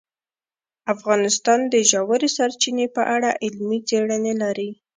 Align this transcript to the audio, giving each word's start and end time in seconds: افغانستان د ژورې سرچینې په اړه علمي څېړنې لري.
افغانستان 0.93 1.59
د 1.73 1.75
ژورې 1.91 2.29
سرچینې 2.37 2.87
په 2.95 3.01
اړه 3.15 3.29
علمي 3.45 3.79
څېړنې 3.87 4.33
لري. 4.43 4.69